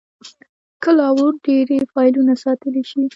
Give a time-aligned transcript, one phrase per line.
[0.83, 3.03] کلاوډ ډېری فایلونه ساتلی شي.